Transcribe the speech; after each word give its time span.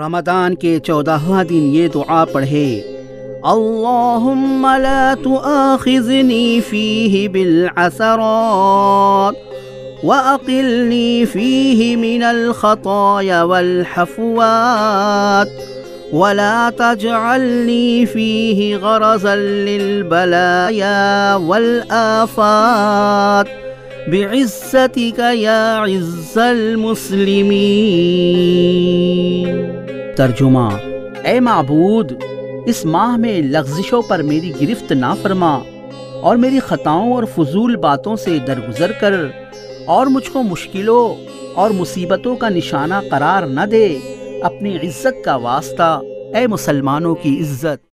رمضان 0.00 0.54
کے 0.60 0.68
چودہواں 0.84 1.42
دن 1.44 1.64
یہ 1.74 1.88
دعا 1.94 2.24
پڑھے، 2.32 2.68
اللہم 3.50 4.66
لا 4.82 5.02
تؤاخذنی 5.22 6.60
فیہ 6.68 7.14
بالعثرات 7.32 9.34
وأقلني 10.04 11.26
فيه 11.32 11.96
من 11.96 12.22
الخطايا 12.22 13.42
والحفوات 13.50 15.48
ولا 16.12 16.70
تجعلني 16.78 18.06
فيه 18.06 18.76
غرزا 18.76 19.36
للبلايا 19.36 21.34
والآفات 21.34 23.46
بعزتك 24.08 25.18
يا 25.18 25.76
عز 25.76 26.38
المسلمين 26.38 27.52
ترجمہ۔ 30.16 30.68
اے 31.24 31.40
معبود، 31.40 32.12
اس 32.66 32.84
ماہ 32.84 33.16
میں 33.16 33.40
لغزشوں 33.40 34.02
پر 34.02 34.22
میری 34.22 34.52
گرفت 34.60 34.92
نہ 34.92 35.14
فرما 35.22 35.58
اور 36.20 36.36
میری 36.36 36.58
خطاؤں 36.60 37.12
اور 37.12 37.24
فضول 37.36 37.76
باتوں 37.76 38.16
سے 38.16 38.38
درگزر 38.46 38.92
کر 38.92 39.12
اور 39.86 40.06
مجھ 40.06 40.30
کو 40.30 40.42
مشکلوں 40.42 41.26
اور 41.54 41.70
مصیبتوں 41.70 42.36
کا 42.36 42.48
نشانہ 42.48 42.94
قرار 43.10 43.42
نہ 43.42 43.60
دے 43.60 43.98
اپنی 44.42 44.76
عزت 44.76 45.24
کا 45.24 45.36
واسطہ۔ 45.36 46.00
اے 46.34 46.46
مسلمانوں 46.46 47.14
کی 47.14 47.40
عزت۔ 47.40 47.86